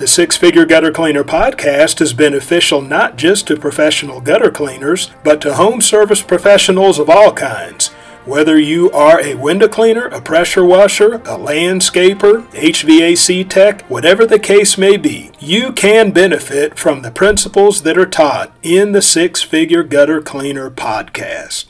The 0.00 0.06
Six 0.06 0.34
Figure 0.34 0.64
Gutter 0.64 0.92
Cleaner 0.92 1.24
podcast 1.24 2.00
is 2.00 2.14
beneficial 2.14 2.80
not 2.80 3.16
just 3.16 3.46
to 3.48 3.56
professional 3.58 4.22
gutter 4.22 4.50
cleaners, 4.50 5.10
but 5.22 5.42
to 5.42 5.52
home 5.52 5.82
service 5.82 6.22
professionals 6.22 6.98
of 6.98 7.10
all 7.10 7.34
kinds. 7.34 7.88
Whether 8.24 8.58
you 8.58 8.90
are 8.92 9.20
a 9.20 9.34
window 9.34 9.68
cleaner, 9.68 10.06
a 10.06 10.22
pressure 10.22 10.64
washer, 10.64 11.16
a 11.16 11.36
landscaper, 11.36 12.46
HVAC 12.52 13.46
tech, 13.50 13.82
whatever 13.90 14.24
the 14.24 14.38
case 14.38 14.78
may 14.78 14.96
be, 14.96 15.32
you 15.38 15.70
can 15.70 16.12
benefit 16.12 16.78
from 16.78 17.02
the 17.02 17.10
principles 17.10 17.82
that 17.82 17.98
are 17.98 18.06
taught 18.06 18.56
in 18.62 18.92
the 18.92 19.02
Six 19.02 19.42
Figure 19.42 19.82
Gutter 19.82 20.22
Cleaner 20.22 20.70
podcast. 20.70 21.66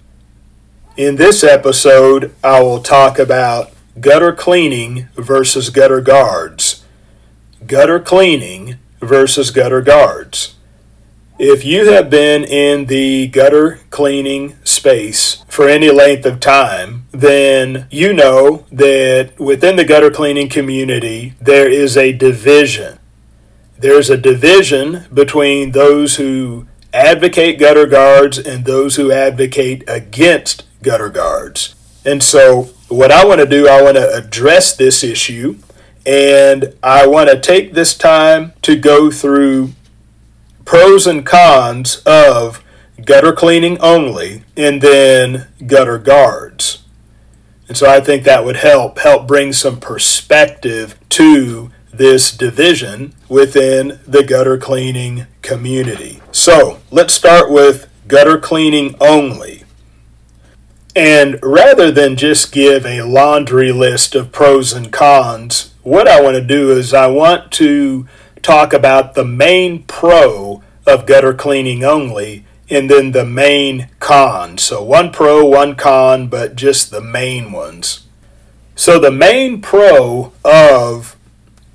In 0.96 1.16
this 1.16 1.42
episode, 1.42 2.32
I 2.44 2.62
will 2.62 2.80
talk 2.80 3.18
about 3.18 3.72
gutter 4.00 4.32
cleaning 4.32 5.08
versus 5.16 5.68
gutter 5.70 6.00
guards 6.00 6.79
gutter 7.70 8.00
cleaning 8.00 8.74
versus 8.98 9.52
gutter 9.52 9.80
guards. 9.80 10.56
If 11.38 11.64
you 11.64 11.92
have 11.92 12.10
been 12.10 12.42
in 12.42 12.86
the 12.86 13.28
gutter 13.28 13.78
cleaning 13.90 14.56
space 14.64 15.44
for 15.46 15.68
any 15.68 15.88
length 15.88 16.26
of 16.26 16.40
time, 16.40 17.06
then 17.12 17.86
you 17.88 18.12
know 18.12 18.66
that 18.72 19.38
within 19.38 19.76
the 19.76 19.84
gutter 19.84 20.10
cleaning 20.10 20.48
community, 20.48 21.34
there 21.40 21.70
is 21.70 21.96
a 21.96 22.10
division. 22.12 22.98
There's 23.78 24.10
a 24.10 24.16
division 24.16 25.06
between 25.14 25.70
those 25.70 26.16
who 26.16 26.66
advocate 26.92 27.60
gutter 27.60 27.86
guards 27.86 28.36
and 28.36 28.64
those 28.64 28.96
who 28.96 29.12
advocate 29.12 29.84
against 29.86 30.64
gutter 30.82 31.08
guards. 31.08 31.76
And 32.04 32.20
so, 32.20 32.70
what 32.88 33.12
I 33.12 33.24
want 33.24 33.40
to 33.40 33.46
do, 33.46 33.68
I 33.68 33.80
want 33.80 33.96
to 33.96 34.12
address 34.12 34.74
this 34.74 35.04
issue 35.04 35.58
and 36.06 36.74
I 36.82 37.06
want 37.06 37.28
to 37.30 37.38
take 37.38 37.72
this 37.72 37.96
time 37.96 38.52
to 38.62 38.76
go 38.76 39.10
through 39.10 39.72
pros 40.64 41.06
and 41.06 41.24
cons 41.26 42.02
of 42.06 42.62
gutter 43.04 43.32
cleaning 43.32 43.78
only 43.80 44.42
and 44.56 44.80
then 44.80 45.48
gutter 45.66 45.98
guards. 45.98 46.82
And 47.68 47.76
so 47.76 47.88
I 47.88 48.00
think 48.00 48.24
that 48.24 48.44
would 48.44 48.56
help 48.56 48.98
help 48.98 49.28
bring 49.28 49.52
some 49.52 49.78
perspective 49.78 50.98
to 51.10 51.70
this 51.92 52.36
division 52.36 53.14
within 53.28 54.00
the 54.06 54.24
gutter 54.24 54.58
cleaning 54.58 55.26
community. 55.42 56.20
So, 56.32 56.80
let's 56.90 57.14
start 57.14 57.50
with 57.50 57.88
gutter 58.06 58.38
cleaning 58.38 58.94
only. 59.00 59.64
And 60.94 61.38
rather 61.42 61.90
than 61.90 62.16
just 62.16 62.52
give 62.52 62.84
a 62.84 63.02
laundry 63.02 63.72
list 63.72 64.14
of 64.14 64.32
pros 64.32 64.72
and 64.72 64.92
cons 64.92 65.69
what 65.82 66.08
I 66.08 66.20
want 66.20 66.36
to 66.36 66.44
do 66.44 66.72
is 66.72 66.92
I 66.92 67.06
want 67.06 67.50
to 67.52 68.06
talk 68.42 68.72
about 68.72 69.14
the 69.14 69.24
main 69.24 69.82
pro 69.84 70.62
of 70.86 71.06
gutter 71.06 71.34
cleaning 71.34 71.84
only 71.84 72.44
and 72.68 72.88
then 72.88 73.12
the 73.12 73.24
main 73.24 73.88
con. 73.98 74.58
So 74.58 74.82
one 74.82 75.10
pro, 75.10 75.44
one 75.44 75.74
con, 75.74 76.28
but 76.28 76.54
just 76.54 76.90
the 76.90 77.00
main 77.00 77.52
ones. 77.52 78.06
So 78.76 78.98
the 78.98 79.10
main 79.10 79.60
pro 79.60 80.32
of 80.44 81.16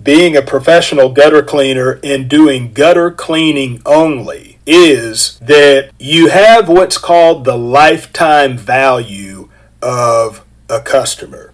being 0.02 0.38
a 0.38 0.42
professional 0.42 1.10
gutter 1.10 1.44
cleaner 1.44 2.00
and 2.04 2.30
doing 2.30 2.74
gutter 2.74 3.12
cleaning 3.12 3.82
only 3.86 4.60
is 4.66 5.38
that 5.40 5.92
you 6.00 6.30
have 6.30 6.70
what's 6.70 6.98
called 6.98 7.44
the 7.44 7.58
lifetime 7.58 8.58
value 8.58 9.50
of 9.82 10.46
a 10.70 10.80
customer. 10.80 11.54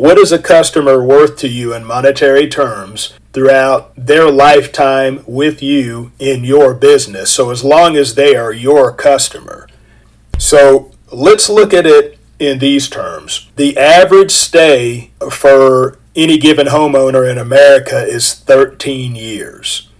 What 0.00 0.16
is 0.16 0.32
a 0.32 0.38
customer 0.38 1.04
worth 1.04 1.36
to 1.40 1.48
you 1.48 1.74
in 1.74 1.84
monetary 1.84 2.48
terms 2.48 3.12
throughout 3.34 3.92
their 3.94 4.30
lifetime 4.30 5.22
with 5.26 5.62
you 5.62 6.10
in 6.18 6.42
your 6.42 6.72
business? 6.72 7.30
So, 7.30 7.50
as 7.50 7.64
long 7.64 7.98
as 7.98 8.14
they 8.14 8.34
are 8.34 8.50
your 8.50 8.94
customer. 8.94 9.68
So, 10.38 10.90
let's 11.12 11.50
look 11.50 11.74
at 11.74 11.84
it 11.84 12.18
in 12.38 12.60
these 12.60 12.88
terms. 12.88 13.50
The 13.56 13.76
average 13.76 14.30
stay 14.30 15.10
for 15.30 15.98
any 16.16 16.38
given 16.38 16.68
homeowner 16.68 17.30
in 17.30 17.36
America 17.36 18.02
is 18.02 18.32
13 18.32 19.14
years. 19.14 19.90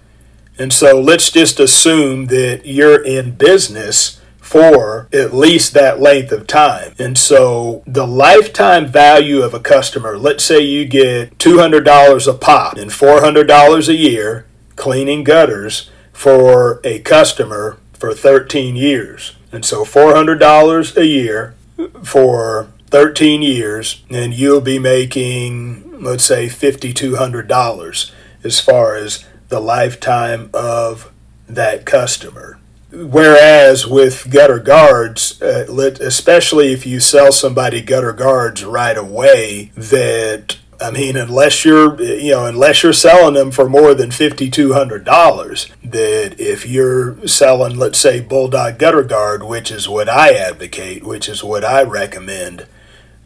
And 0.58 0.72
so, 0.72 0.98
let's 0.98 1.30
just 1.30 1.60
assume 1.60 2.28
that 2.28 2.62
you're 2.64 3.04
in 3.04 3.32
business 3.32 4.18
for 4.50 5.06
at 5.12 5.32
least 5.32 5.74
that 5.74 6.00
length 6.00 6.32
of 6.32 6.44
time. 6.44 6.92
And 6.98 7.16
so 7.16 7.84
the 7.86 8.04
lifetime 8.04 8.88
value 8.88 9.42
of 9.42 9.54
a 9.54 9.60
customer, 9.60 10.18
let's 10.18 10.42
say 10.42 10.58
you 10.58 10.86
get 10.86 11.38
$200 11.38 12.26
a 12.26 12.34
pop 12.34 12.76
and 12.76 12.90
$400 12.90 13.88
a 13.88 13.94
year 13.94 14.46
cleaning 14.74 15.22
gutters 15.22 15.88
for 16.12 16.80
a 16.82 16.98
customer 16.98 17.78
for 17.92 18.12
13 18.12 18.74
years. 18.74 19.36
And 19.52 19.64
so 19.64 19.84
$400 19.84 20.96
a 20.96 21.06
year 21.06 21.54
for 22.02 22.72
13 22.88 23.42
years, 23.42 24.02
and 24.10 24.34
you'll 24.34 24.60
be 24.60 24.80
making, 24.80 26.02
let's 26.02 26.24
say, 26.24 26.46
$5,200 26.46 28.10
as 28.42 28.58
far 28.58 28.96
as 28.96 29.24
the 29.48 29.60
lifetime 29.60 30.50
of 30.52 31.12
that 31.48 31.86
customer. 31.86 32.58
Whereas 32.92 33.86
with 33.86 34.30
gutter 34.30 34.58
guards, 34.58 35.40
uh, 35.40 35.66
especially 36.00 36.72
if 36.72 36.86
you 36.86 36.98
sell 36.98 37.30
somebody 37.30 37.82
gutter 37.82 38.12
guards 38.12 38.64
right 38.64 38.96
away, 38.96 39.70
that 39.76 40.58
I 40.80 40.90
mean, 40.90 41.16
unless 41.16 41.64
you're 41.64 42.00
you 42.02 42.32
know 42.32 42.46
unless 42.46 42.82
you're 42.82 42.92
selling 42.92 43.34
them 43.34 43.50
for 43.50 43.68
more 43.68 43.94
than 43.94 44.10
fifty 44.10 44.48
two 44.48 44.72
hundred 44.72 45.04
dollars, 45.04 45.68
that 45.84 46.40
if 46.40 46.66
you're 46.66 47.26
selling, 47.28 47.76
let's 47.76 47.98
say, 47.98 48.20
bulldog 48.20 48.78
gutter 48.78 49.04
guard, 49.04 49.42
which 49.42 49.70
is 49.70 49.88
what 49.88 50.08
I 50.08 50.32
advocate, 50.32 51.04
which 51.04 51.28
is 51.28 51.44
what 51.44 51.64
I 51.64 51.82
recommend, 51.82 52.66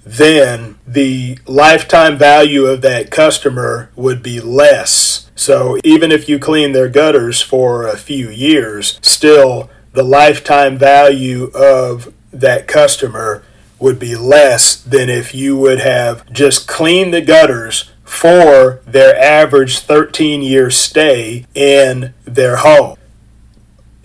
then 0.05 0.79
the 0.87 1.39
lifetime 1.47 2.17
value 2.17 2.67
of 2.67 2.83
that 2.83 3.11
customer 3.11 3.91
would 3.97 4.23
be 4.23 4.41
less 4.41 5.25
so 5.37 5.79
even 5.83 6.13
if 6.13 6.29
you 6.29 6.39
clean 6.39 6.73
their 6.73 6.89
gutters 6.89 7.41
for 7.41 7.87
a 7.87 7.97
few 7.97 8.31
years, 8.31 8.99
still 9.03 9.71
the 9.93 10.05
lifetime 10.05 10.79
value 10.79 11.51
of 11.55 12.13
that 12.33 12.67
customer 12.67 13.45
would 13.79 13.99
be 13.99 14.15
less 14.15 14.77
than 14.77 15.11
if 15.11 15.35
you 15.35 15.57
would 15.57 15.81
have 15.81 16.31
just 16.33 16.69
cleaned 16.69 17.13
the 17.13 17.21
gutters 17.21 17.91
for 18.05 18.81
their 18.87 19.17
average 19.17 19.81
13 19.81 20.43
year 20.43 20.71
stay 20.71 21.47
in 21.55 22.15
their 22.25 22.57
home. 22.57 22.97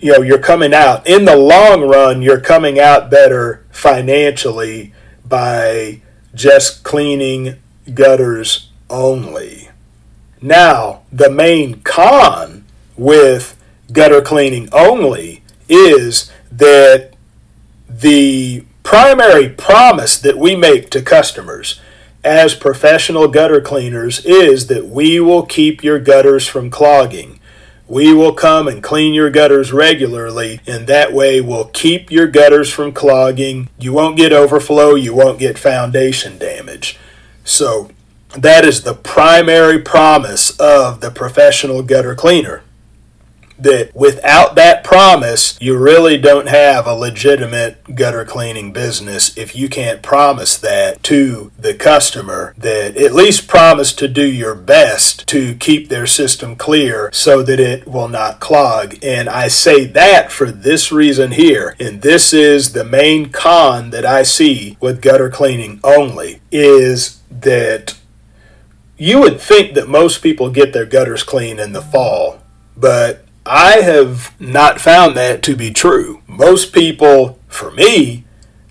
You 0.00 0.12
know, 0.12 0.22
you're 0.22 0.38
coming 0.38 0.72
out, 0.72 1.06
in 1.06 1.26
the 1.26 1.36
long 1.36 1.82
run, 1.82 2.22
you're 2.22 2.40
coming 2.40 2.78
out 2.78 3.10
better 3.10 3.66
financially 3.70 4.94
by 5.30 6.02
just 6.34 6.82
cleaning 6.82 7.56
gutters 7.94 8.68
only. 8.90 9.70
Now, 10.42 11.02
the 11.10 11.30
main 11.30 11.80
con 11.80 12.66
with 12.96 13.56
gutter 13.90 14.20
cleaning 14.20 14.68
only 14.72 15.42
is 15.68 16.30
that 16.52 17.14
the 17.88 18.64
primary 18.82 19.48
promise 19.48 20.18
that 20.18 20.36
we 20.38 20.56
make 20.56 20.90
to 20.90 21.00
customers 21.02 21.80
as 22.22 22.54
professional 22.54 23.28
gutter 23.28 23.60
cleaners 23.60 24.24
is 24.24 24.66
that 24.66 24.88
we 24.88 25.20
will 25.20 25.44
keep 25.44 25.82
your 25.82 25.98
gutters 25.98 26.46
from 26.46 26.70
clogging. 26.70 27.39
We 27.90 28.14
will 28.14 28.34
come 28.34 28.68
and 28.68 28.80
clean 28.80 29.14
your 29.14 29.30
gutters 29.30 29.72
regularly, 29.72 30.60
and 30.64 30.86
that 30.86 31.12
way 31.12 31.40
we'll 31.40 31.64
keep 31.64 32.08
your 32.08 32.28
gutters 32.28 32.70
from 32.70 32.92
clogging. 32.92 33.68
You 33.80 33.92
won't 33.92 34.16
get 34.16 34.32
overflow, 34.32 34.94
you 34.94 35.12
won't 35.12 35.40
get 35.40 35.58
foundation 35.58 36.38
damage. 36.38 36.96
So, 37.42 37.90
that 38.38 38.64
is 38.64 38.82
the 38.82 38.94
primary 38.94 39.80
promise 39.80 40.50
of 40.60 41.00
the 41.00 41.10
professional 41.10 41.82
gutter 41.82 42.14
cleaner. 42.14 42.62
That 43.62 43.94
without 43.94 44.54
that 44.54 44.82
promise, 44.84 45.56
you 45.60 45.76
really 45.76 46.18
don't 46.18 46.48
have 46.48 46.86
a 46.86 46.94
legitimate 46.94 47.94
gutter 47.94 48.24
cleaning 48.24 48.72
business 48.72 49.36
if 49.36 49.54
you 49.54 49.68
can't 49.68 50.02
promise 50.02 50.58
that 50.58 51.02
to 51.04 51.52
the 51.58 51.74
customer, 51.74 52.54
that 52.56 52.96
at 52.96 53.14
least 53.14 53.48
promise 53.48 53.92
to 53.94 54.08
do 54.08 54.24
your 54.24 54.54
best 54.54 55.26
to 55.28 55.54
keep 55.54 55.88
their 55.88 56.06
system 56.06 56.56
clear 56.56 57.10
so 57.12 57.42
that 57.42 57.60
it 57.60 57.86
will 57.86 58.08
not 58.08 58.40
clog. 58.40 58.96
And 59.02 59.28
I 59.28 59.48
say 59.48 59.84
that 59.84 60.32
for 60.32 60.50
this 60.50 60.90
reason 60.90 61.32
here, 61.32 61.76
and 61.78 62.02
this 62.02 62.32
is 62.32 62.72
the 62.72 62.84
main 62.84 63.30
con 63.30 63.90
that 63.90 64.06
I 64.06 64.22
see 64.22 64.76
with 64.80 65.02
gutter 65.02 65.30
cleaning 65.30 65.80
only, 65.84 66.40
is 66.50 67.20
that 67.30 67.98
you 68.96 69.18
would 69.20 69.40
think 69.40 69.74
that 69.74 69.88
most 69.88 70.22
people 70.22 70.50
get 70.50 70.72
their 70.72 70.84
gutters 70.84 71.22
clean 71.22 71.58
in 71.58 71.72
the 71.72 71.80
fall, 71.80 72.40
but 72.76 73.24
I 73.46 73.80
have 73.80 74.38
not 74.40 74.80
found 74.80 75.16
that 75.16 75.42
to 75.44 75.56
be 75.56 75.70
true. 75.70 76.22
Most 76.26 76.72
people, 76.72 77.38
for 77.48 77.70
me, 77.70 78.24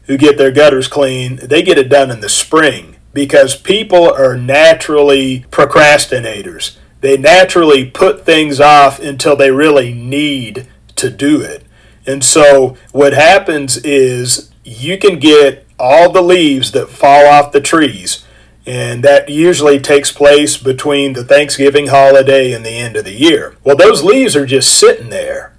who 0.04 0.18
get 0.18 0.38
their 0.38 0.52
gutters 0.52 0.88
clean, 0.88 1.38
they 1.38 1.62
get 1.62 1.78
it 1.78 1.90
done 1.90 2.12
in 2.12 2.20
the 2.20 2.30
spring 2.30 2.96
because 3.14 3.56
people 3.56 4.12
are 4.12 4.38
naturally 4.38 5.46
procrastinators. 5.52 6.78
They 7.02 7.18
naturally 7.18 7.86
put 7.86 8.26
things 8.26 8.60
off 8.60 9.00
until 9.00 9.36
they 9.36 9.52
really 9.52 9.94
need 9.94 10.68
to 10.96 11.10
do 11.10 11.42
it. 11.42 11.66
And 12.06 12.24
so 12.24 12.76
what 12.92 13.14
happens 13.14 13.78
is 13.78 14.52
you 14.64 14.98
can 14.98 15.20
get 15.20 15.66
all 15.80 16.12
the 16.12 16.22
leaves 16.22 16.72
that 16.74 16.90
fall 16.90 17.26
off 17.26 17.52
the 17.52 17.62
trees 17.62 18.26
and 18.66 19.04
that 19.04 19.30
usually 19.30 19.80
takes 19.80 20.12
place 20.12 20.58
between 20.58 21.14
the 21.14 21.24
Thanksgiving 21.24 21.88
holiday 21.88 22.52
and 22.52 22.66
the 22.66 22.78
end 22.78 22.96
of 22.96 23.06
the 23.06 23.14
year. 23.14 23.56
Well, 23.64 23.76
those 23.76 24.04
leaves 24.04 24.36
are 24.36 24.46
just 24.46 24.78
sitting 24.78 25.10
there 25.10 25.54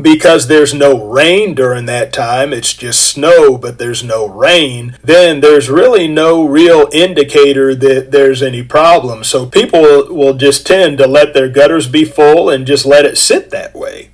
because 0.00 0.48
there's 0.48 0.74
no 0.74 1.08
rain 1.08 1.54
during 1.54 1.86
that 1.86 2.12
time, 2.12 2.52
it's 2.52 2.74
just 2.74 3.08
snow, 3.08 3.56
but 3.56 3.78
there's 3.78 4.02
no 4.02 4.26
rain, 4.26 4.96
then 5.02 5.40
there's 5.40 5.70
really 5.70 6.08
no 6.08 6.44
real 6.44 6.88
indicator 6.92 7.74
that 7.74 8.10
there's 8.10 8.42
any 8.42 8.62
problem. 8.62 9.22
So 9.22 9.46
people 9.46 9.82
will 9.82 10.34
just 10.34 10.66
tend 10.66 10.98
to 10.98 11.06
let 11.06 11.32
their 11.34 11.48
gutters 11.48 11.86
be 11.86 12.04
full 12.04 12.50
and 12.50 12.66
just 12.66 12.84
let 12.84 13.04
it 13.04 13.16
sit 13.18 13.50
that 13.50 13.74
way. 13.74 14.10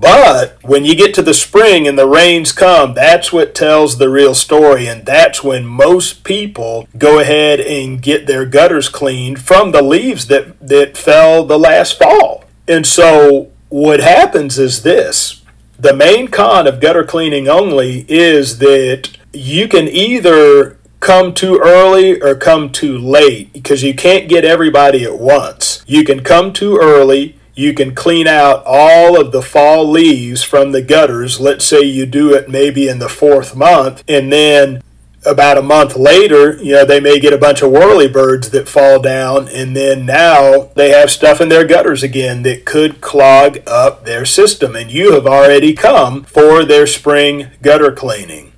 But 0.00 0.56
when 0.62 0.86
you 0.86 0.96
get 0.96 1.14
to 1.14 1.22
the 1.22 1.34
spring 1.34 1.86
and 1.86 1.98
the 1.98 2.08
rains 2.08 2.52
come, 2.52 2.94
that's 2.94 3.32
what 3.32 3.54
tells 3.54 3.98
the 3.98 4.08
real 4.08 4.34
story. 4.34 4.86
And 4.86 5.04
that's 5.04 5.44
when 5.44 5.66
most 5.66 6.24
people 6.24 6.88
go 6.96 7.18
ahead 7.18 7.60
and 7.60 8.00
get 8.00 8.26
their 8.26 8.46
gutters 8.46 8.88
cleaned 8.88 9.40
from 9.40 9.72
the 9.72 9.82
leaves 9.82 10.26
that, 10.28 10.58
that 10.66 10.96
fell 10.96 11.44
the 11.44 11.58
last 11.58 11.98
fall. 11.98 12.44
And 12.66 12.86
so 12.86 13.50
what 13.68 14.00
happens 14.00 14.58
is 14.58 14.82
this 14.82 15.42
the 15.78 15.94
main 15.94 16.28
con 16.28 16.66
of 16.66 16.80
gutter 16.80 17.04
cleaning 17.04 17.48
only 17.48 18.04
is 18.08 18.58
that 18.58 19.16
you 19.32 19.66
can 19.68 19.88
either 19.88 20.78
come 21.00 21.32
too 21.32 21.58
early 21.62 22.20
or 22.20 22.34
come 22.34 22.70
too 22.70 22.98
late 22.98 23.52
because 23.52 23.82
you 23.82 23.94
can't 23.94 24.28
get 24.28 24.44
everybody 24.44 25.04
at 25.04 25.18
once. 25.18 25.82
You 25.86 26.04
can 26.04 26.22
come 26.22 26.52
too 26.52 26.76
early 26.76 27.39
you 27.54 27.74
can 27.74 27.94
clean 27.94 28.26
out 28.26 28.62
all 28.64 29.20
of 29.20 29.32
the 29.32 29.42
fall 29.42 29.88
leaves 29.88 30.42
from 30.42 30.72
the 30.72 30.82
gutters. 30.82 31.40
Let's 31.40 31.64
say 31.64 31.82
you 31.82 32.06
do 32.06 32.34
it 32.34 32.48
maybe 32.48 32.88
in 32.88 32.98
the 32.98 33.08
fourth 33.08 33.56
month, 33.56 34.02
and 34.08 34.32
then 34.32 34.82
about 35.26 35.58
a 35.58 35.62
month 35.62 35.96
later, 35.96 36.56
you 36.62 36.72
know, 36.72 36.84
they 36.84 37.00
may 37.00 37.20
get 37.20 37.32
a 37.32 37.38
bunch 37.38 37.60
of 37.60 37.70
whirlybirds 37.70 38.50
that 38.50 38.68
fall 38.68 39.00
down, 39.00 39.48
and 39.48 39.76
then 39.76 40.06
now 40.06 40.70
they 40.76 40.90
have 40.90 41.10
stuff 41.10 41.40
in 41.40 41.50
their 41.50 41.66
gutters 41.66 42.02
again 42.02 42.42
that 42.42 42.64
could 42.64 43.00
clog 43.00 43.58
up 43.66 44.04
their 44.04 44.24
system, 44.24 44.74
and 44.74 44.90
you 44.90 45.12
have 45.12 45.26
already 45.26 45.74
come 45.74 46.24
for 46.24 46.64
their 46.64 46.86
spring 46.86 47.48
gutter 47.60 47.92
cleaning. 47.92 48.52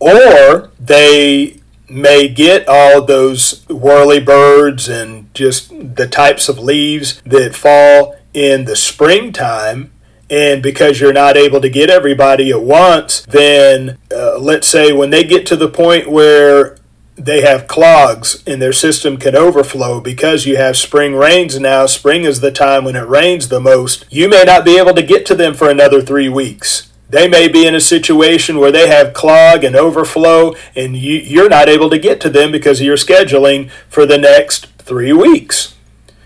Or 0.00 0.70
they 0.80 1.60
may 1.94 2.28
get 2.28 2.68
all 2.68 3.02
those 3.02 3.64
whirly 3.68 4.20
birds 4.20 4.88
and 4.88 5.32
just 5.34 5.70
the 5.96 6.08
types 6.08 6.48
of 6.48 6.58
leaves 6.58 7.22
that 7.24 7.54
fall 7.54 8.16
in 8.32 8.64
the 8.64 8.76
springtime 8.76 9.90
and 10.30 10.62
because 10.62 11.00
you're 11.00 11.12
not 11.12 11.36
able 11.36 11.60
to 11.60 11.68
get 11.68 11.90
everybody 11.90 12.50
at 12.50 12.62
once, 12.62 13.22
then 13.22 13.98
uh, 14.10 14.38
let's 14.38 14.66
say 14.66 14.92
when 14.92 15.10
they 15.10 15.22
get 15.22 15.46
to 15.46 15.56
the 15.56 15.68
point 15.68 16.10
where 16.10 16.76
they 17.16 17.42
have 17.42 17.68
clogs 17.68 18.42
and 18.46 18.60
their 18.60 18.72
system 18.72 19.16
can 19.16 19.36
overflow 19.36 20.00
because 20.00 20.46
you 20.46 20.56
have 20.56 20.76
spring 20.76 21.14
rains 21.14 21.60
now, 21.60 21.86
spring 21.86 22.24
is 22.24 22.40
the 22.40 22.50
time 22.50 22.84
when 22.84 22.96
it 22.96 23.06
rains 23.06 23.48
the 23.48 23.60
most, 23.60 24.04
you 24.10 24.28
may 24.28 24.42
not 24.44 24.64
be 24.64 24.78
able 24.78 24.94
to 24.94 25.02
get 25.02 25.24
to 25.26 25.34
them 25.34 25.54
for 25.54 25.70
another 25.70 26.00
three 26.00 26.28
weeks. 26.28 26.90
They 27.14 27.28
may 27.28 27.46
be 27.46 27.64
in 27.64 27.76
a 27.76 27.80
situation 27.80 28.58
where 28.58 28.72
they 28.72 28.88
have 28.88 29.14
clog 29.14 29.62
and 29.62 29.76
overflow, 29.76 30.56
and 30.74 30.96
you, 30.96 31.14
you're 31.18 31.48
not 31.48 31.68
able 31.68 31.88
to 31.90 31.96
get 31.96 32.20
to 32.22 32.28
them 32.28 32.50
because 32.50 32.80
of 32.80 32.86
your 32.86 32.96
scheduling 32.96 33.70
for 33.88 34.04
the 34.04 34.18
next 34.18 34.66
three 34.78 35.12
weeks. 35.12 35.76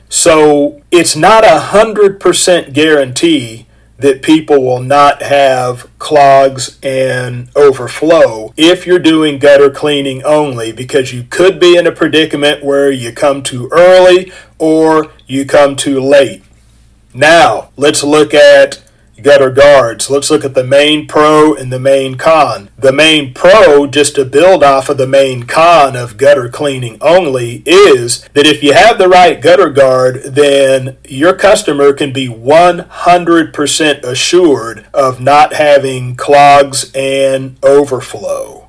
So 0.09 0.81
it's 0.91 1.15
not 1.15 1.45
a 1.45 1.59
hundred 1.59 2.19
percent 2.19 2.73
guarantee 2.73 3.67
that 3.99 4.23
people 4.23 4.63
will 4.63 4.81
not 4.81 5.21
have 5.21 5.91
clogs 5.99 6.79
and 6.83 7.51
overflow 7.55 8.55
if 8.57 8.87
you're 8.87 8.99
doing 8.99 9.39
gutter 9.39 9.69
cleaning 9.69 10.23
only 10.25 10.73
because 10.73 11.13
you 11.13 11.23
could 11.25 11.61
be 11.61 11.77
in 11.77 11.87
a 11.87 11.93
predicament 11.93 12.65
where 12.65 12.91
you 12.91 13.13
come 13.13 13.43
too 13.43 13.69
early 13.73 14.33
or 14.59 15.13
you 15.27 15.45
come 15.45 15.77
too 15.77 16.01
late. 16.01 16.43
Now, 17.13 17.73
let's 17.77 18.03
look 18.03 18.33
at 18.33 18.83
gutter 19.23 19.51
guards. 19.51 20.11
Let's 20.11 20.31
look 20.31 20.45
at 20.45 20.55
the 20.55 20.65
main 20.65 21.07
pro 21.07 21.55
and 21.55 21.73
the 21.73 21.81
main 21.81 22.17
con. 22.17 22.71
The 22.79 22.93
main 22.93 23.35
pro, 23.35 23.87
just 23.87 24.15
to 24.17 24.25
build 24.25 24.63
off 24.63 24.89
of 24.89 24.99
the 24.99 25.07
main 25.07 25.45
con 25.45 25.97
of 25.97 26.17
gutter 26.17 26.49
cleaning 26.49 26.99
only, 27.01 27.63
is 27.67 28.29
that 28.35 28.47
if 28.47 28.63
you 28.63 28.73
have 28.73 28.99
the 28.99 29.09
right 29.09 29.41
gutter 29.41 29.71
guard, 29.71 30.23
then 30.25 30.97
your 31.05 31.35
customer 31.35 31.93
can 31.93 32.13
be 32.13 32.29
100% 32.29 34.03
assured 34.03 34.87
of 34.95 35.21
not 35.21 35.55
having 35.55 36.17
clogs 36.17 36.93
and 36.95 37.57
overflow. 37.63 38.69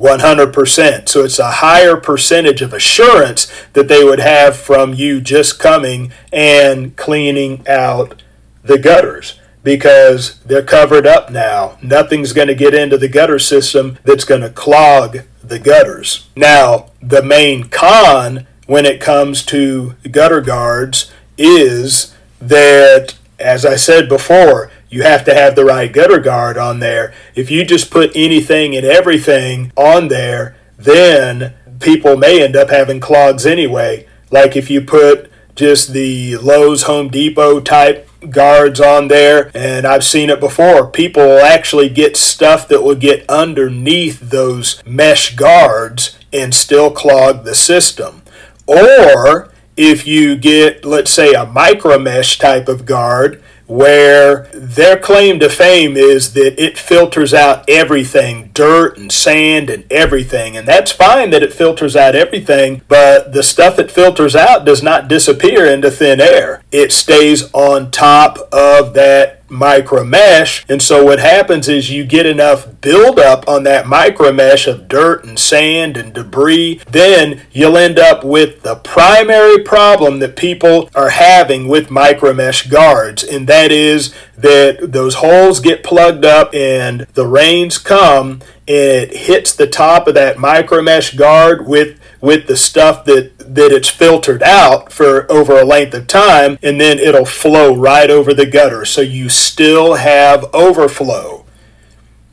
100%. 0.00 1.08
So 1.08 1.24
it's 1.24 1.38
a 1.38 1.50
higher 1.50 1.96
percentage 1.96 2.62
of 2.62 2.72
assurance 2.72 3.52
that 3.74 3.88
they 3.88 4.02
would 4.02 4.18
have 4.18 4.56
from 4.56 4.94
you 4.94 5.20
just 5.20 5.58
coming 5.58 6.10
and 6.32 6.96
cleaning 6.96 7.68
out 7.68 8.22
the 8.62 8.78
gutters 8.78 9.38
because 9.62 10.38
they're 10.40 10.62
covered 10.62 11.06
up 11.06 11.30
now. 11.30 11.78
Nothing's 11.82 12.32
going 12.32 12.48
to 12.48 12.54
get 12.54 12.74
into 12.74 12.96
the 12.96 13.08
gutter 13.08 13.38
system 13.38 13.98
that's 14.04 14.24
going 14.24 14.40
to 14.40 14.50
clog 14.50 15.18
the 15.42 15.58
gutters. 15.58 16.28
Now, 16.34 16.90
the 17.02 17.22
main 17.22 17.64
con 17.64 18.46
when 18.66 18.86
it 18.86 19.00
comes 19.00 19.44
to 19.46 19.96
gutter 20.10 20.40
guards 20.40 21.12
is 21.36 22.14
that, 22.40 23.14
as 23.38 23.66
I 23.66 23.76
said 23.76 24.08
before, 24.08 24.70
you 24.88 25.02
have 25.02 25.24
to 25.24 25.34
have 25.34 25.56
the 25.56 25.64
right 25.64 25.92
gutter 25.92 26.18
guard 26.18 26.58
on 26.58 26.80
there. 26.80 27.14
If 27.34 27.50
you 27.50 27.64
just 27.64 27.90
put 27.90 28.12
anything 28.14 28.76
and 28.76 28.84
everything 28.84 29.72
on 29.76 30.08
there, 30.08 30.56
then 30.76 31.54
people 31.80 32.16
may 32.16 32.42
end 32.42 32.56
up 32.56 32.70
having 32.70 33.00
clogs 33.00 33.46
anyway. 33.46 34.06
Like 34.30 34.56
if 34.56 34.70
you 34.70 34.80
put 34.80 35.30
just 35.54 35.92
the 35.92 36.36
Lowe's 36.38 36.84
Home 36.84 37.08
Depot 37.08 37.60
type 37.60 38.08
guards 38.28 38.80
on 38.80 39.08
there, 39.08 39.50
and 39.54 39.86
I've 39.86 40.04
seen 40.04 40.28
it 40.28 40.40
before. 40.40 40.86
People 40.86 41.38
actually 41.38 41.88
get 41.88 42.16
stuff 42.16 42.68
that 42.68 42.82
will 42.82 42.94
get 42.94 43.28
underneath 43.28 44.20
those 44.20 44.82
mesh 44.84 45.36
guards 45.36 46.18
and 46.32 46.54
still 46.54 46.90
clog 46.90 47.44
the 47.44 47.54
system. 47.54 48.22
Or 48.66 49.52
if 49.76 50.06
you 50.06 50.36
get, 50.36 50.84
let's 50.84 51.10
say, 51.10 51.32
a 51.32 51.46
micro 51.46 51.98
mesh 51.98 52.38
type 52.38 52.68
of 52.68 52.84
guard 52.84 53.42
where 53.66 54.50
their 54.52 54.98
claim 54.98 55.38
to 55.38 55.48
fame 55.48 55.96
is 55.96 56.32
that 56.34 56.60
it 56.62 56.76
filters 56.76 57.32
out 57.32 57.64
everything 57.68 58.49
dirt 58.60 58.98
and 58.98 59.10
sand 59.10 59.70
and 59.70 59.90
everything. 59.90 60.54
And 60.54 60.68
that's 60.68 60.92
fine 60.92 61.30
that 61.30 61.42
it 61.42 61.54
filters 61.54 61.96
out 61.96 62.14
everything, 62.14 62.82
but 62.88 63.32
the 63.32 63.42
stuff 63.42 63.78
it 63.78 63.90
filters 63.90 64.36
out 64.36 64.66
does 64.66 64.82
not 64.82 65.08
disappear 65.08 65.64
into 65.64 65.90
thin 65.90 66.20
air. 66.20 66.62
It 66.70 66.92
stays 66.92 67.50
on 67.54 67.90
top 67.90 68.36
of 68.52 68.92
that 68.92 69.40
micro 69.50 70.04
mesh. 70.04 70.64
And 70.68 70.80
so 70.80 71.04
what 71.04 71.18
happens 71.18 71.68
is 71.68 71.90
you 71.90 72.04
get 72.04 72.26
enough 72.26 72.80
buildup 72.80 73.48
on 73.48 73.64
that 73.64 73.86
micro 73.86 74.32
mesh 74.32 74.66
of 74.66 74.88
dirt 74.88 75.24
and 75.24 75.38
sand 75.38 75.96
and 75.96 76.12
debris, 76.12 76.80
then 76.90 77.42
you'll 77.50 77.76
end 77.76 77.98
up 77.98 78.24
with 78.24 78.62
the 78.62 78.76
primary 78.76 79.62
problem 79.62 80.20
that 80.20 80.36
people 80.36 80.88
are 80.94 81.10
having 81.10 81.66
with 81.66 81.90
micro 81.90 82.32
mesh 82.32 82.68
guards, 82.68 83.24
and 83.24 83.46
that 83.48 83.72
is 83.72 84.14
that 84.36 84.92
those 84.92 85.16
holes 85.16 85.60
get 85.60 85.84
plugged 85.84 86.24
up 86.24 86.54
and 86.54 87.00
the 87.14 87.26
rains 87.26 87.76
come 87.76 88.40
it 88.66 89.14
hits 89.14 89.54
the 89.54 89.66
top 89.66 90.06
of 90.06 90.14
that 90.14 90.38
micro 90.38 90.82
mesh 90.82 91.14
guard 91.14 91.66
with 91.66 91.98
with 92.20 92.46
the 92.46 92.56
stuff 92.56 93.04
that 93.04 93.32
that 93.38 93.72
it's 93.72 93.88
filtered 93.88 94.42
out 94.42 94.92
for 94.92 95.30
over 95.30 95.58
a 95.58 95.64
length 95.64 95.94
of 95.94 96.06
time 96.06 96.58
and 96.62 96.80
then 96.80 96.98
it'll 96.98 97.24
flow 97.24 97.74
right 97.74 98.10
over 98.10 98.32
the 98.32 98.46
gutter 98.46 98.84
so 98.84 99.00
you 99.00 99.28
still 99.28 99.94
have 99.94 100.44
overflow 100.54 101.44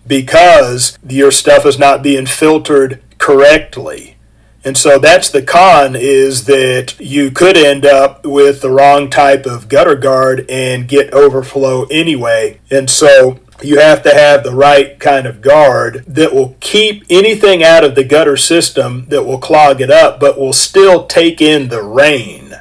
because 0.07 0.97
your 1.07 1.31
stuff 1.31 1.65
is 1.65 1.77
not 1.77 2.01
being 2.01 2.25
filtered 2.25 3.01
correctly. 3.17 4.15
And 4.63 4.77
so 4.77 4.99
that's 4.99 5.29
the 5.29 5.41
con 5.41 5.95
is 5.95 6.45
that 6.45 6.99
you 6.99 7.31
could 7.31 7.57
end 7.57 7.85
up 7.85 8.25
with 8.25 8.61
the 8.61 8.69
wrong 8.69 9.09
type 9.09 9.45
of 9.45 9.69
gutter 9.69 9.95
guard 9.95 10.45
and 10.49 10.87
get 10.87 11.13
overflow 11.13 11.85
anyway. 11.85 12.59
And 12.69 12.89
so 12.89 13.39
you 13.63 13.79
have 13.79 14.03
to 14.03 14.13
have 14.13 14.43
the 14.43 14.55
right 14.55 14.99
kind 14.99 15.25
of 15.25 15.41
guard 15.41 16.03
that 16.07 16.33
will 16.33 16.55
keep 16.59 17.03
anything 17.09 17.63
out 17.63 17.83
of 17.83 17.95
the 17.95 18.03
gutter 18.03 18.37
system 18.37 19.05
that 19.09 19.23
will 19.23 19.39
clog 19.39 19.81
it 19.81 19.89
up, 19.89 20.19
but 20.19 20.39
will 20.39 20.53
still 20.53 21.05
take 21.05 21.41
in 21.41 21.69
the 21.69 21.81
rain. 21.81 22.53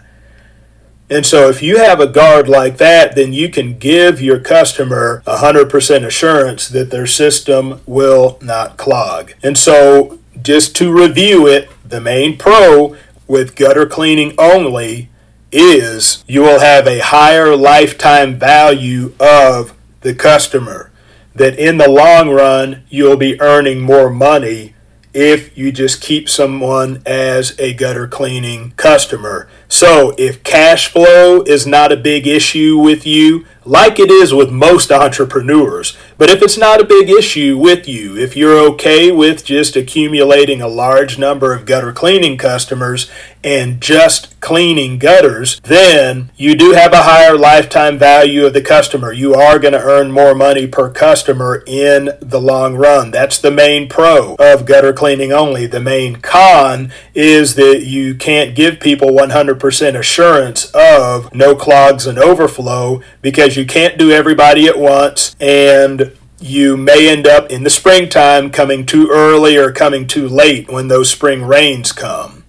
And 1.09 1.25
so, 1.25 1.49
if 1.49 1.63
you 1.63 1.79
have 1.79 2.01
a 2.01 2.09
guard 2.09 2.49
like 2.49 2.79
that, 2.79 3.15
then 3.15 3.33
you 3.33 3.49
can 3.49 3.79
give 3.79 4.21
your 4.21 4.41
customer 4.41 5.23
100% 5.27 6.05
assurance 6.05 6.69
that 6.69 6.91
their 6.91 7.07
system 7.07 7.81
will 7.87 8.39
not 8.43 8.77
clog. 8.77 9.33
And 9.43 9.57
so, 9.57 10.19
just 10.43 10.75
to 10.77 10.93
review 10.93 11.47
it, 11.47 11.71
the 11.85 12.01
main 12.01 12.37
pro 12.37 12.97
with 13.29 13.55
gutter 13.55 13.87
cleaning 13.87 14.35
only 14.37 15.09
is 15.53 16.25
you 16.27 16.41
will 16.41 16.59
have 16.59 16.89
a 16.89 16.99
higher 16.99 17.55
lifetime 17.55 18.37
value 18.37 19.15
of 19.21 19.76
the 20.07 20.15
customer. 20.15 20.91
That 21.35 21.59
in 21.59 21.77
the 21.77 21.91
long 21.91 22.31
run, 22.31 22.85
you'll 22.89 23.19
be 23.19 23.39
earning 23.43 23.81
more 23.81 24.09
money 24.09 24.75
if 25.13 25.57
you 25.57 25.73
just 25.73 26.01
keep 26.01 26.29
someone 26.29 27.03
as 27.05 27.59
a 27.59 27.75
gutter 27.75 28.07
cleaning 28.07 28.71
customer. 28.77 29.49
So, 29.69 30.15
if 30.17 30.43
cash 30.43 30.89
flow 30.89 31.43
is 31.43 31.67
not 31.67 31.93
a 31.93 31.97
big 31.97 32.27
issue 32.27 32.79
with 32.79 33.07
you, 33.07 33.45
like 33.65 33.99
it 33.99 34.11
is 34.11 34.33
with 34.33 34.51
most 34.51 34.93
entrepreneurs. 34.93 35.97
But 36.19 36.31
if 36.31 36.41
it's 36.43 36.57
not 36.57 36.81
a 36.81 36.85
big 36.85 37.11
issue 37.11 37.59
with 37.59 37.87
you, 37.87 38.17
if 38.17 38.37
you're 38.37 38.59
okay 38.71 39.13
with 39.13 39.45
just 39.45 39.77
accumulating 39.77 40.63
a 40.63 40.69
large 40.69 41.19
number 41.19 41.53
of 41.53 41.67
gutter 41.67 41.93
cleaning 41.93 42.39
customers 42.39 43.11
and 43.45 43.81
just 43.81 44.39
cleaning 44.41 44.99
gutters, 44.99 45.61
then 45.61 46.31
you 46.37 46.57
do 46.57 46.73
have 46.73 46.93
a 46.93 47.03
higher 47.03 47.37
lifetime 47.37 47.99
value 47.99 48.47
of 48.47 48.55
the 48.55 48.63
customer. 48.63 49.13
You 49.13 49.35
are 49.35 49.59
going 49.59 49.73
to 49.73 49.83
earn 49.83 50.11
more 50.11 50.35
money 50.35 50.67
per 50.67 50.91
customer 50.91 51.63
in 51.67 52.11
the 52.21 52.41
long 52.41 52.77
run. 52.77 53.11
That's 53.11 53.39
the 53.39 53.51
main 53.51 53.89
pro 53.89 54.35
of 54.37 54.67
gutter 54.67 54.93
cleaning 54.93 55.33
only. 55.33 55.67
The 55.67 55.81
main 55.81 56.17
con 56.17 56.93
is 57.15 57.55
that 57.57 57.85
you 57.85 58.15
can't 58.15 58.57
give 58.57 58.81
people 58.81 59.11
100% 59.11 59.99
assurance 59.99 60.71
of 60.75 61.33
no 61.35 61.55
clogs 61.55 62.07
and 62.07 62.19
overflow 62.19 63.03
because 63.23 63.57
you 63.57 63.67
can't 63.67 63.99
do 63.99 64.11
everybody 64.11 64.67
at 64.67 64.79
once, 64.79 65.37
and 65.41 66.06
you 66.39 66.77
may 66.77 67.09
end 67.09 67.27
up 67.27 67.51
in 67.51 67.63
the 67.63 67.71
springtime 67.71 68.51
coming 68.51 68.85
too 68.85 69.09
early 69.11 69.57
or 69.57 69.73
coming 69.73 70.07
too 70.07 70.29
late 70.29 70.71
when 70.71 70.89
those 70.89 71.11
spring 71.11 71.43
rains 71.43 71.93
come. 71.93 72.45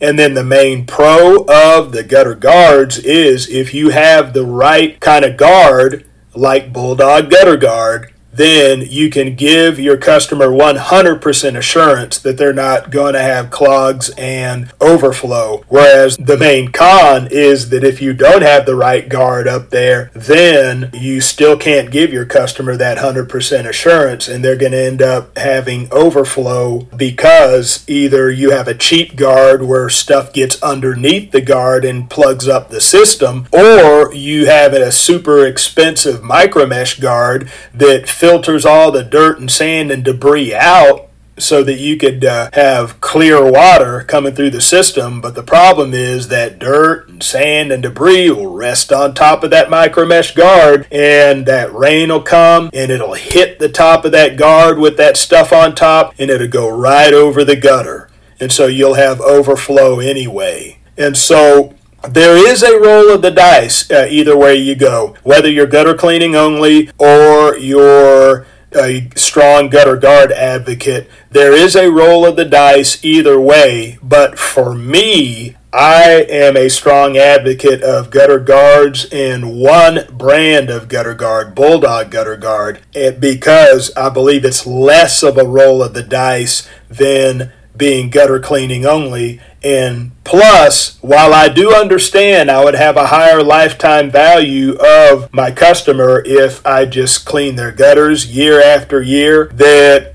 And 0.00 0.18
then 0.18 0.34
the 0.34 0.42
main 0.42 0.84
pro 0.84 1.44
of 1.48 1.92
the 1.92 2.02
gutter 2.02 2.34
guards 2.34 2.98
is 2.98 3.48
if 3.48 3.72
you 3.72 3.90
have 3.90 4.32
the 4.32 4.44
right 4.44 4.98
kind 4.98 5.24
of 5.24 5.36
guard, 5.36 6.04
like 6.34 6.72
Bulldog 6.72 7.30
Gutter 7.30 7.56
Guard, 7.56 8.12
then 8.32 8.80
you 8.80 9.10
can 9.10 9.34
give 9.34 9.78
your 9.78 9.96
customer 9.96 10.46
100% 10.46 11.56
assurance 11.56 12.18
that 12.18 12.36
they're 12.36 12.52
not 12.52 12.90
going 12.90 13.14
to 13.14 13.22
have 13.22 13.50
clogs 13.50 14.10
and 14.16 14.72
overflow. 14.80 15.64
Whereas 15.68 16.16
the 16.16 16.38
main 16.38 16.72
con 16.72 17.28
is 17.30 17.68
that 17.70 17.84
if 17.84 18.00
you 18.00 18.12
don't 18.12 18.42
have 18.42 18.66
the 18.66 18.76
right 18.76 19.08
guard 19.08 19.46
up 19.46 19.70
there, 19.70 20.10
then 20.14 20.90
you 20.92 21.20
still 21.20 21.56
can't 21.56 21.90
give 21.90 22.12
your 22.12 22.26
customer 22.26 22.76
that 22.76 22.98
100% 22.98 23.68
assurance 23.68 24.28
and 24.28 24.44
they're 24.44 24.56
going 24.56 24.72
to 24.72 24.82
end 24.82 25.02
up 25.02 25.36
having 25.36 25.92
overflow 25.92 26.80
because 26.96 27.84
either 27.88 28.30
you 28.30 28.50
have 28.50 28.68
a 28.68 28.74
cheap 28.74 29.16
guard 29.16 29.62
where 29.62 29.88
stuff 29.88 30.32
gets 30.32 30.62
underneath 30.62 31.30
the 31.32 31.40
guard 31.40 31.84
and 31.84 32.08
plugs 32.08 32.48
up 32.48 32.70
the 32.70 32.80
system, 32.80 33.46
or 33.52 34.12
you 34.14 34.46
have 34.46 34.72
a 34.72 34.92
super 34.92 35.46
expensive 35.46 36.22
micro 36.22 36.66
mesh 36.66 36.98
guard 36.98 37.50
that 37.74 38.08
filters 38.22 38.64
all 38.64 38.92
the 38.92 39.02
dirt 39.02 39.40
and 39.40 39.50
sand 39.50 39.90
and 39.90 40.04
debris 40.04 40.54
out 40.54 41.08
so 41.36 41.64
that 41.64 41.80
you 41.80 41.96
could 41.96 42.24
uh, 42.24 42.48
have 42.52 43.00
clear 43.00 43.50
water 43.50 44.04
coming 44.04 44.32
through 44.32 44.50
the 44.50 44.60
system. 44.60 45.20
But 45.20 45.34
the 45.34 45.42
problem 45.42 45.92
is 45.92 46.28
that 46.28 46.60
dirt 46.60 47.08
and 47.08 47.20
sand 47.20 47.72
and 47.72 47.82
debris 47.82 48.30
will 48.30 48.54
rest 48.54 48.92
on 48.92 49.12
top 49.12 49.42
of 49.42 49.50
that 49.50 49.70
micro 49.70 50.06
mesh 50.06 50.36
guard, 50.36 50.86
and 50.92 51.46
that 51.46 51.74
rain 51.74 52.10
will 52.10 52.22
come 52.22 52.70
and 52.72 52.92
it'll 52.92 53.14
hit 53.14 53.58
the 53.58 53.68
top 53.68 54.04
of 54.04 54.12
that 54.12 54.36
guard 54.36 54.78
with 54.78 54.96
that 54.98 55.16
stuff 55.16 55.52
on 55.52 55.74
top, 55.74 56.14
and 56.16 56.30
it'll 56.30 56.46
go 56.46 56.68
right 56.68 57.12
over 57.12 57.42
the 57.42 57.56
gutter. 57.56 58.08
And 58.38 58.52
so 58.52 58.68
you'll 58.68 58.94
have 58.94 59.20
overflow 59.20 59.98
anyway. 59.98 60.78
And 60.96 61.16
so 61.16 61.74
there 62.08 62.36
is 62.36 62.62
a 62.62 62.78
roll 62.78 63.10
of 63.10 63.22
the 63.22 63.30
dice 63.30 63.90
uh, 63.90 64.06
either 64.08 64.36
way 64.36 64.56
you 64.56 64.74
go, 64.74 65.14
whether 65.22 65.48
you're 65.48 65.66
gutter 65.66 65.94
cleaning 65.94 66.34
only 66.34 66.90
or 66.98 67.56
you're 67.56 68.46
a 68.74 69.08
strong 69.14 69.68
gutter 69.68 69.96
guard 69.96 70.32
advocate. 70.32 71.08
There 71.30 71.52
is 71.52 71.76
a 71.76 71.90
roll 71.90 72.26
of 72.26 72.36
the 72.36 72.44
dice 72.44 73.04
either 73.04 73.38
way, 73.40 73.98
but 74.02 74.38
for 74.38 74.74
me, 74.74 75.56
I 75.72 76.26
am 76.28 76.56
a 76.56 76.68
strong 76.68 77.16
advocate 77.16 77.82
of 77.82 78.10
gutter 78.10 78.38
guards 78.38 79.06
and 79.10 79.58
one 79.58 80.06
brand 80.10 80.68
of 80.68 80.88
gutter 80.88 81.14
guard, 81.14 81.54
Bulldog 81.54 82.10
Gutter 82.10 82.36
Guard, 82.36 82.80
because 82.92 83.90
I 83.96 84.10
believe 84.10 84.44
it's 84.44 84.66
less 84.66 85.22
of 85.22 85.38
a 85.38 85.46
roll 85.46 85.82
of 85.82 85.94
the 85.94 86.02
dice 86.02 86.68
than 86.90 87.52
being 87.74 88.10
gutter 88.10 88.38
cleaning 88.38 88.84
only. 88.84 89.40
And 89.64 90.10
plus, 90.24 90.98
while 91.02 91.32
I 91.32 91.48
do 91.48 91.72
understand 91.74 92.50
I 92.50 92.64
would 92.64 92.74
have 92.74 92.96
a 92.96 93.06
higher 93.06 93.42
lifetime 93.42 94.10
value 94.10 94.76
of 94.76 95.32
my 95.32 95.52
customer 95.52 96.22
if 96.26 96.64
I 96.66 96.84
just 96.84 97.24
clean 97.24 97.54
their 97.54 97.72
gutters 97.72 98.26
year 98.26 98.60
after 98.60 99.00
year, 99.00 99.46
that 99.54 100.14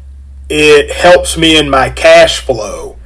it 0.49 0.91
helps 0.91 1.37
me 1.37 1.57
in 1.57 1.69
my 1.69 1.89
cash 1.89 2.39
flow 2.39 2.96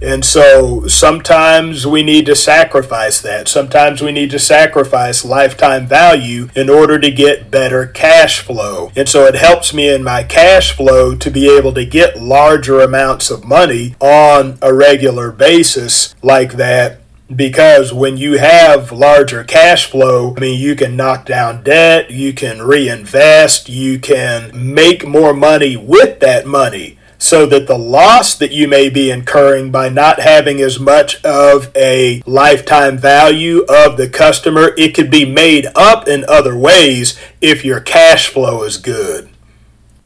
and 0.00 0.24
so 0.24 0.86
sometimes 0.86 1.86
we 1.86 2.02
need 2.02 2.26
to 2.26 2.34
sacrifice 2.34 3.20
that. 3.22 3.48
Sometimes 3.48 4.02
we 4.02 4.12
need 4.12 4.30
to 4.30 4.38
sacrifice 4.38 5.24
lifetime 5.24 5.86
value 5.86 6.48
in 6.54 6.68
order 6.68 6.98
to 6.98 7.10
get 7.10 7.50
better 7.50 7.86
cash 7.86 8.40
flow. 8.40 8.90
And 8.96 9.08
so 9.08 9.24
it 9.24 9.34
helps 9.34 9.72
me 9.72 9.92
in 9.92 10.02
my 10.02 10.22
cash 10.22 10.72
flow 10.76 11.14
to 11.14 11.30
be 11.30 11.48
able 11.48 11.72
to 11.74 11.86
get 11.86 12.20
larger 12.20 12.80
amounts 12.80 13.30
of 13.30 13.44
money 13.44 13.94
on 14.00 14.58
a 14.60 14.74
regular 14.74 15.30
basis 15.32 16.14
like 16.22 16.54
that 16.54 17.00
because 17.34 17.92
when 17.92 18.16
you 18.18 18.38
have 18.38 18.92
larger 18.92 19.42
cash 19.44 19.86
flow, 19.86 20.34
I 20.36 20.40
mean, 20.40 20.60
you 20.60 20.76
can 20.76 20.94
knock 20.94 21.24
down 21.24 21.62
debt, 21.62 22.10
you 22.10 22.34
can 22.34 22.60
reinvest, 22.60 23.68
you 23.70 23.98
can 23.98 24.74
make 24.74 25.06
more 25.08 25.32
money 25.32 25.76
with 25.76 26.20
that 26.20 26.46
money 26.46 26.98
so 27.18 27.46
that 27.46 27.66
the 27.66 27.78
loss 27.78 28.34
that 28.34 28.52
you 28.52 28.68
may 28.68 28.88
be 28.88 29.10
incurring 29.10 29.70
by 29.70 29.88
not 29.88 30.20
having 30.20 30.60
as 30.60 30.78
much 30.78 31.22
of 31.24 31.70
a 31.76 32.22
lifetime 32.26 32.98
value 32.98 33.64
of 33.68 33.96
the 33.96 34.08
customer, 34.08 34.72
it 34.76 34.94
could 34.94 35.10
be 35.10 35.24
made 35.24 35.66
up 35.74 36.06
in 36.08 36.24
other 36.28 36.56
ways 36.56 37.18
if 37.40 37.64
your 37.64 37.80
cash 37.80 38.28
flow 38.28 38.62
is 38.62 38.76
good. 38.76 39.28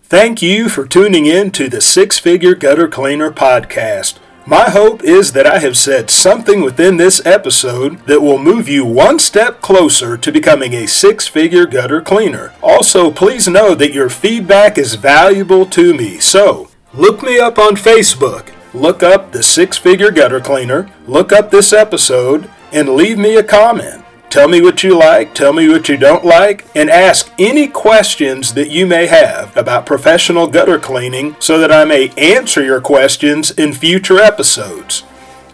Thank 0.04 0.40
you 0.40 0.68
for 0.68 0.86
tuning 0.86 1.26
in 1.26 1.50
to 1.52 1.68
the 1.68 1.80
Six 1.80 2.18
Figure 2.18 2.54
Gutter 2.54 2.88
Cleaner 2.88 3.30
podcast. 3.30 4.18
My 4.48 4.70
hope 4.70 5.04
is 5.04 5.32
that 5.32 5.46
I 5.46 5.58
have 5.58 5.76
said 5.76 6.08
something 6.08 6.62
within 6.62 6.96
this 6.96 7.20
episode 7.26 8.06
that 8.06 8.22
will 8.22 8.38
move 8.38 8.66
you 8.66 8.82
one 8.82 9.18
step 9.18 9.60
closer 9.60 10.16
to 10.16 10.32
becoming 10.32 10.72
a 10.72 10.86
six 10.86 11.28
figure 11.28 11.66
gutter 11.66 12.00
cleaner. 12.00 12.54
Also, 12.62 13.10
please 13.10 13.46
know 13.46 13.74
that 13.74 13.92
your 13.92 14.08
feedback 14.08 14.78
is 14.78 14.94
valuable 14.94 15.66
to 15.66 15.92
me, 15.92 16.18
so 16.18 16.67
Look 16.94 17.22
me 17.22 17.38
up 17.38 17.58
on 17.58 17.76
Facebook. 17.76 18.52
Look 18.72 19.02
up 19.02 19.32
the 19.32 19.42
Six 19.42 19.76
Figure 19.76 20.10
Gutter 20.10 20.40
Cleaner. 20.40 20.90
Look 21.06 21.32
up 21.32 21.50
this 21.50 21.72
episode 21.72 22.50
and 22.72 22.88
leave 22.90 23.18
me 23.18 23.36
a 23.36 23.42
comment. 23.42 24.04
Tell 24.30 24.48
me 24.48 24.60
what 24.60 24.82
you 24.82 24.98
like, 24.98 25.34
tell 25.34 25.52
me 25.52 25.68
what 25.68 25.88
you 25.88 25.96
don't 25.96 26.24
like, 26.24 26.66
and 26.74 26.90
ask 26.90 27.32
any 27.38 27.66
questions 27.66 28.52
that 28.54 28.70
you 28.70 28.86
may 28.86 29.06
have 29.06 29.56
about 29.56 29.86
professional 29.86 30.46
gutter 30.46 30.78
cleaning 30.78 31.34
so 31.38 31.58
that 31.58 31.72
I 31.72 31.84
may 31.84 32.10
answer 32.18 32.62
your 32.62 32.80
questions 32.80 33.50
in 33.50 33.72
future 33.72 34.18
episodes. 34.18 35.04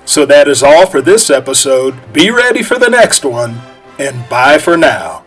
So 0.05 0.27
that 0.27 0.49
is 0.49 0.63
all 0.63 0.87
for 0.87 1.01
this 1.01 1.31
episode. 1.31 2.13
Be 2.13 2.31
ready 2.31 2.63
for 2.63 2.79
the 2.79 2.91
next 2.91 3.25
one, 3.25 3.61
and 3.99 4.29
bye 4.29 4.59
for 4.59 4.77
now. 4.77 5.24